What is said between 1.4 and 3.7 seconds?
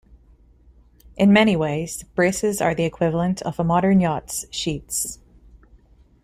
ways, braces are the equivalent of a